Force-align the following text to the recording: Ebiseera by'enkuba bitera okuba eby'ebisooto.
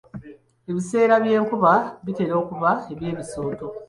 Ebiseera 0.69 1.15
by'enkuba 1.23 1.71
bitera 2.05 2.33
okuba 2.43 2.69
eby'ebisooto. 2.91 3.67